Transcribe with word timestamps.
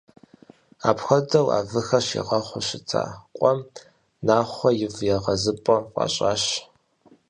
Апхуэдэу, 0.89 1.47
а 1.57 1.59
выхэр 1.69 2.03
щигъэхъуу 2.07 2.65
щыта 2.67 3.03
къуэм 3.37 3.59
«Нахъуэ 4.25 4.71
и 4.85 4.87
вы 4.93 5.03
егъэзыпӏэ» 5.15 5.77
фӏащащ. 5.93 6.43